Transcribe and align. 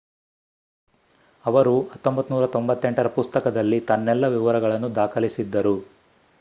ಅವರು 1.45 1.73
1998ರ 1.97 3.07
ಪುಸ್ತಕದಲ್ಲಿ 3.09 3.79
ತನ್ನೆಲ್ಲ 3.85 4.27
ವಿವರವನ್ನು 4.27 4.95
ದಾಖಲಿಸಿದ್ದರು 4.95 5.75